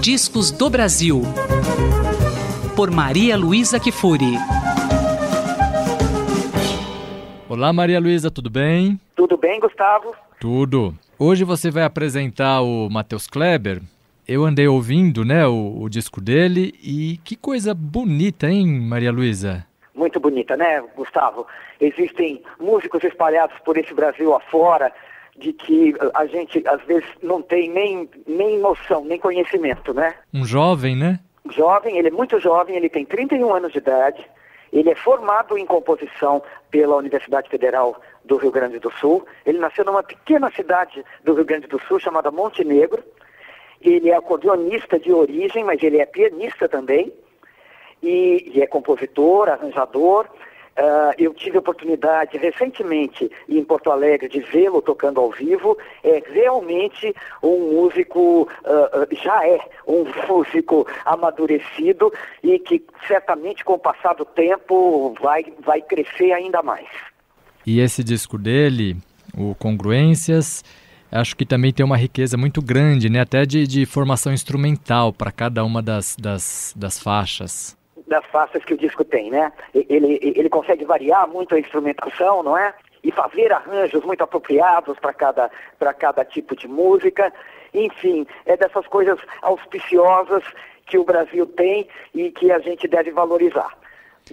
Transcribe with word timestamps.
Discos 0.00 0.50
do 0.50 0.70
Brasil. 0.70 1.20
Por 2.74 2.90
Maria 2.90 3.36
Luísa 3.36 3.78
Kifuri. 3.78 4.32
Olá, 7.46 7.70
Maria 7.70 8.00
Luísa, 8.00 8.30
tudo 8.30 8.48
bem? 8.48 8.98
Tudo 9.14 9.36
bem, 9.36 9.60
Gustavo? 9.60 10.16
Tudo. 10.40 10.94
Hoje 11.18 11.44
você 11.44 11.70
vai 11.70 11.82
apresentar 11.82 12.62
o 12.62 12.88
Matheus 12.88 13.26
Kleber. 13.26 13.82
Eu 14.26 14.46
andei 14.46 14.66
ouvindo, 14.66 15.22
né, 15.22 15.46
o, 15.46 15.82
o 15.82 15.88
disco 15.90 16.18
dele 16.18 16.74
e 16.82 17.18
que 17.22 17.36
coisa 17.36 17.74
bonita, 17.74 18.48
hein, 18.48 18.80
Maria 18.80 19.12
Luísa? 19.12 19.66
Muito 19.94 20.18
bonita, 20.18 20.56
né, 20.56 20.82
Gustavo? 20.96 21.46
Existem 21.78 22.42
músicos 22.58 23.04
espalhados 23.04 23.58
por 23.66 23.76
esse 23.76 23.92
Brasil 23.92 24.34
afora 24.34 24.90
de 25.36 25.52
que 25.52 25.94
a 26.14 26.26
gente 26.26 26.62
às 26.66 26.82
vezes 26.84 27.08
não 27.22 27.40
tem 27.40 27.70
nem, 27.70 28.08
nem 28.26 28.58
noção, 28.58 29.04
nem 29.04 29.18
conhecimento, 29.18 29.94
né? 29.94 30.14
Um 30.32 30.44
jovem, 30.44 30.96
né? 30.96 31.20
Jovem, 31.50 31.98
ele 31.98 32.08
é 32.08 32.10
muito 32.10 32.38
jovem, 32.38 32.76
ele 32.76 32.88
tem 32.88 33.04
31 33.04 33.54
anos 33.54 33.72
de 33.72 33.78
idade, 33.78 34.24
ele 34.72 34.90
é 34.90 34.94
formado 34.94 35.58
em 35.58 35.66
composição 35.66 36.42
pela 36.70 36.96
Universidade 36.96 37.48
Federal 37.48 38.00
do 38.24 38.36
Rio 38.36 38.50
Grande 38.50 38.78
do 38.78 38.90
Sul. 38.92 39.26
Ele 39.44 39.58
nasceu 39.58 39.84
numa 39.84 40.02
pequena 40.02 40.50
cidade 40.52 41.04
do 41.24 41.34
Rio 41.34 41.44
Grande 41.44 41.66
do 41.66 41.80
Sul 41.80 41.98
chamada 41.98 42.30
Montenegro. 42.30 43.02
Ele 43.80 44.10
é 44.10 44.14
acordeonista 44.14 44.98
de 44.98 45.12
origem, 45.12 45.64
mas 45.64 45.82
ele 45.82 45.98
é 45.98 46.06
pianista 46.06 46.68
também. 46.68 47.12
E, 48.02 48.52
e 48.54 48.62
é 48.62 48.66
compositor, 48.66 49.48
arranjador. 49.48 50.26
Uh, 50.80 51.12
eu 51.18 51.34
tive 51.34 51.58
a 51.58 51.60
oportunidade 51.60 52.38
recentemente 52.38 53.30
em 53.46 53.62
Porto 53.62 53.90
Alegre 53.90 54.30
de 54.30 54.40
vê-lo 54.40 54.80
tocando 54.80 55.20
ao 55.20 55.30
vivo. 55.30 55.76
É 56.02 56.22
realmente 56.32 57.14
um 57.42 57.74
músico, 57.74 58.48
uh, 58.64 59.14
já 59.22 59.46
é 59.46 59.60
um 59.86 60.06
músico 60.26 60.86
amadurecido 61.04 62.10
e 62.42 62.58
que 62.58 62.82
certamente 63.06 63.62
com 63.62 63.74
o 63.74 63.78
passar 63.78 64.14
do 64.14 64.24
tempo 64.24 65.14
vai, 65.20 65.44
vai 65.58 65.82
crescer 65.82 66.32
ainda 66.32 66.62
mais. 66.62 66.88
E 67.66 67.78
esse 67.78 68.02
disco 68.02 68.38
dele, 68.38 68.96
o 69.36 69.54
Congruências, 69.56 70.64
acho 71.12 71.36
que 71.36 71.44
também 71.44 71.74
tem 71.74 71.84
uma 71.84 71.98
riqueza 71.98 72.38
muito 72.38 72.62
grande, 72.62 73.10
né? 73.10 73.20
até 73.20 73.44
de, 73.44 73.66
de 73.66 73.84
formação 73.84 74.32
instrumental 74.32 75.12
para 75.12 75.30
cada 75.30 75.62
uma 75.62 75.82
das, 75.82 76.16
das, 76.16 76.72
das 76.74 76.98
faixas 76.98 77.78
das 78.10 78.26
faixas 78.26 78.64
que 78.64 78.74
o 78.74 78.76
disco 78.76 79.04
tem, 79.04 79.30
né? 79.30 79.52
Ele, 79.72 80.18
ele 80.20 80.50
consegue 80.50 80.84
variar 80.84 81.28
muito 81.28 81.54
a 81.54 81.60
instrumentação, 81.60 82.42
não 82.42 82.58
é? 82.58 82.74
E 83.04 83.12
fazer 83.12 83.52
arranjos 83.52 84.04
muito 84.04 84.22
apropriados 84.22 84.98
para 84.98 85.14
cada, 85.14 85.50
cada 85.96 86.24
tipo 86.24 86.56
de 86.56 86.66
música. 86.66 87.32
Enfim, 87.72 88.26
é 88.44 88.56
dessas 88.56 88.84
coisas 88.88 89.18
auspiciosas 89.40 90.42
que 90.86 90.98
o 90.98 91.04
Brasil 91.04 91.46
tem 91.46 91.88
e 92.12 92.32
que 92.32 92.50
a 92.50 92.58
gente 92.58 92.88
deve 92.88 93.12
valorizar. 93.12 93.78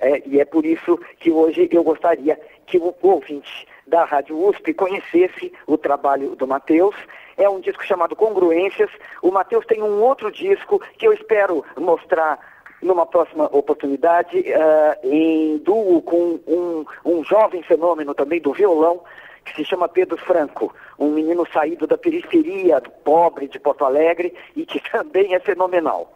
É, 0.00 0.20
e 0.26 0.40
é 0.40 0.44
por 0.44 0.66
isso 0.66 1.00
que 1.20 1.30
hoje 1.30 1.68
eu 1.70 1.84
gostaria 1.84 2.38
que 2.66 2.76
o 2.76 2.94
ouvinte 3.02 3.68
da 3.86 4.04
Rádio 4.04 4.36
USP 4.48 4.74
conhecesse 4.74 5.52
o 5.66 5.78
trabalho 5.78 6.34
do 6.34 6.46
Matheus. 6.46 6.96
É 7.36 7.48
um 7.48 7.60
disco 7.60 7.84
chamado 7.84 8.16
Congruências. 8.16 8.90
O 9.22 9.30
Matheus 9.30 9.64
tem 9.64 9.80
um 9.80 10.02
outro 10.02 10.30
disco 10.30 10.80
que 10.98 11.06
eu 11.06 11.12
espero 11.12 11.64
mostrar 11.76 12.38
numa 12.82 13.06
próxima 13.06 13.44
oportunidade, 13.46 14.38
uh, 14.38 15.06
em 15.06 15.58
duo 15.58 16.00
com 16.02 16.40
um, 16.46 16.84
um 17.04 17.24
jovem 17.24 17.62
fenômeno 17.62 18.14
também 18.14 18.40
do 18.40 18.52
violão, 18.52 19.00
que 19.44 19.54
se 19.54 19.64
chama 19.64 19.88
Pedro 19.88 20.16
Franco, 20.16 20.74
um 20.98 21.10
menino 21.10 21.46
saído 21.52 21.86
da 21.86 21.98
periferia, 21.98 22.80
pobre 23.04 23.48
de 23.48 23.58
Porto 23.58 23.84
Alegre, 23.84 24.34
e 24.56 24.64
que 24.64 24.80
também 24.90 25.34
é 25.34 25.40
fenomenal. 25.40 26.12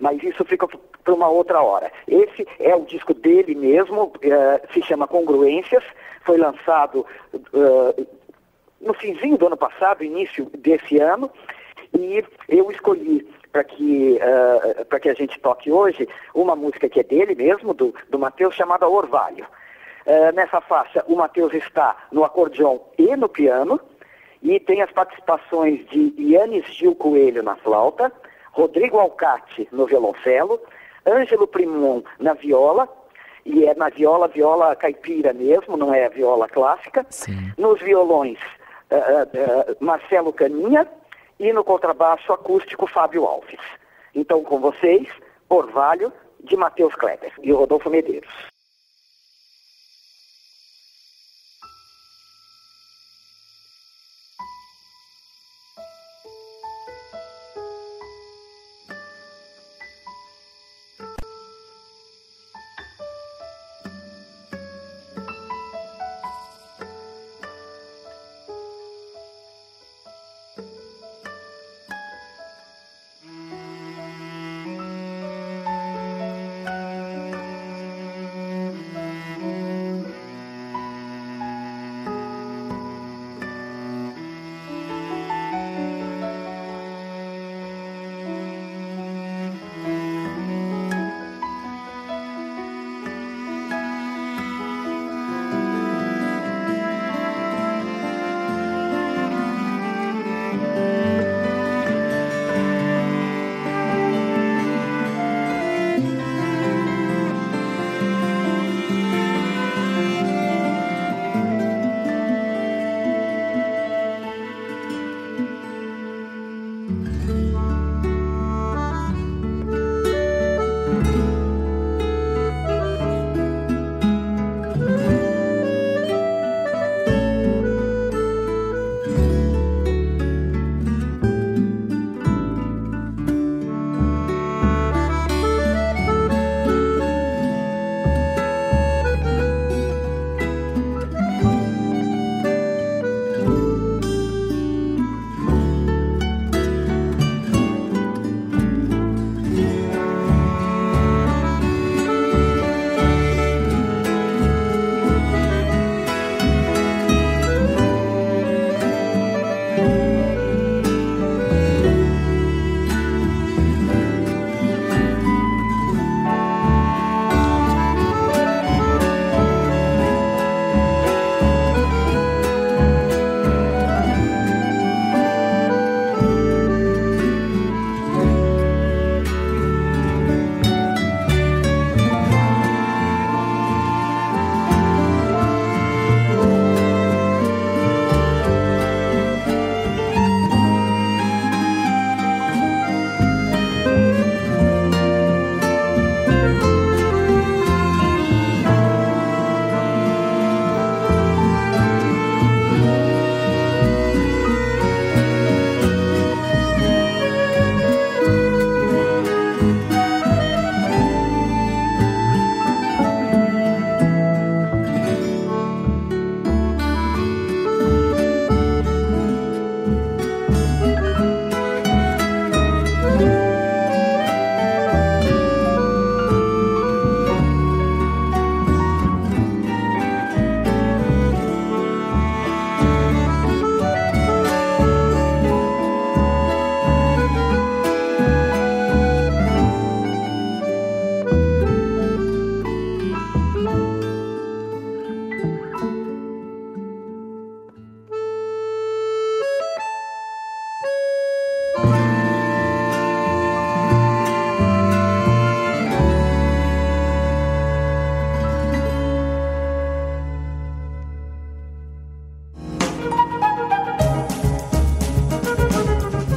Mas 0.00 0.22
isso 0.22 0.44
fica 0.44 0.66
para 0.66 1.14
uma 1.14 1.28
outra 1.28 1.60
hora. 1.60 1.90
Esse 2.06 2.46
é 2.60 2.74
o 2.74 2.84
disco 2.84 3.14
dele 3.14 3.54
mesmo, 3.54 4.04
uh, 4.04 4.72
se 4.72 4.82
chama 4.82 5.08
Congruências, 5.08 5.84
foi 6.22 6.36
lançado 6.36 7.06
uh, 7.34 8.06
no 8.80 8.94
finzinho 8.94 9.36
do 9.36 9.46
ano 9.46 9.56
passado, 9.56 10.04
início 10.04 10.46
desse 10.56 10.98
ano, 10.98 11.30
e 11.94 12.24
eu 12.48 12.70
escolhi 12.70 13.28
para 13.52 13.64
que, 13.64 14.18
uh, 14.18 15.00
que 15.00 15.08
a 15.08 15.14
gente 15.14 15.38
toque 15.40 15.70
hoje 15.70 16.08
uma 16.34 16.54
música 16.54 16.88
que 16.88 17.00
é 17.00 17.02
dele 17.02 17.34
mesmo, 17.34 17.72
do, 17.72 17.94
do 18.08 18.18
Matheus, 18.18 18.54
chamada 18.54 18.88
Orvalho. 18.88 19.46
Uh, 20.06 20.34
nessa 20.34 20.60
faixa, 20.60 21.04
o 21.06 21.16
Matheus 21.16 21.52
está 21.54 21.96
no 22.12 22.24
acordeão 22.24 22.80
e 22.96 23.14
no 23.16 23.28
piano, 23.28 23.80
e 24.42 24.60
tem 24.60 24.82
as 24.82 24.90
participações 24.92 25.84
de 25.88 26.14
Yannis 26.18 26.66
Gil 26.66 26.94
Coelho 26.94 27.42
na 27.42 27.56
flauta, 27.56 28.12
Rodrigo 28.52 28.98
Alcate 28.98 29.68
no 29.72 29.86
violoncelo, 29.86 30.60
Ângelo 31.06 31.46
Primon 31.46 32.02
na 32.18 32.34
viola, 32.34 32.88
e 33.44 33.64
é 33.64 33.74
na 33.74 33.88
viola, 33.88 34.28
viola 34.28 34.76
caipira 34.76 35.32
mesmo, 35.32 35.76
não 35.76 35.92
é 35.94 36.06
a 36.06 36.10
viola 36.10 36.48
clássica. 36.48 37.06
Sim. 37.08 37.52
Nos 37.56 37.80
violões, 37.80 38.38
uh, 38.90 39.76
Marcelo 39.80 40.32
Caninha, 40.32 40.86
e 41.38 41.52
no 41.52 41.64
contrabaixo 41.64 42.32
acústico 42.32 42.86
Fábio 42.86 43.24
Alves. 43.24 43.60
Então, 44.14 44.42
com 44.42 44.58
vocês, 44.60 45.08
Orvalho, 45.48 46.12
de 46.42 46.56
Matheus 46.56 46.94
Kleber 46.94 47.32
e 47.42 47.52
Rodolfo 47.52 47.90
Medeiros. 47.90 48.32